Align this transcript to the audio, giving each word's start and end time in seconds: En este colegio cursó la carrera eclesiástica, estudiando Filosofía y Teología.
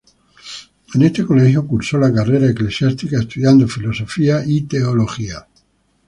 En 0.95 1.01
este 1.03 1.23
colegio 1.27 1.67
cursó 1.67 1.99
la 1.99 2.11
carrera 2.11 2.47
eclesiástica, 2.49 3.19
estudiando 3.19 3.67
Filosofía 3.67 4.41
y 4.43 4.63
Teología. 4.63 5.45